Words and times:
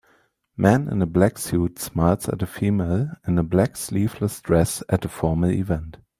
Man 0.57 0.87
in 0.87 0.99
a 1.03 1.05
black 1.05 1.37
suit 1.37 1.77
smiles 1.77 2.27
at 2.27 2.41
a 2.41 2.47
female 2.47 3.11
in 3.27 3.37
a 3.37 3.43
black 3.43 3.77
sleeveless 3.77 4.41
dress 4.41 4.81
at 4.89 5.05
a 5.05 5.07
formal 5.07 5.51
event 5.51 5.99